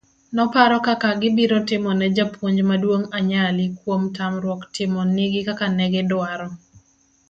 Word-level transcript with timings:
noparo 0.35 0.75
kaka 0.87 1.09
gibiro 1.21 1.57
timone 1.69 2.05
japuonj 2.17 2.57
maduong' 2.69 3.09
anyali 3.17 3.65
kuom 3.79 4.01
tamruok 4.15 4.61
timo 4.75 5.01
nigi 5.15 5.41
kaka 5.47 5.65
negidwaro 5.77 6.47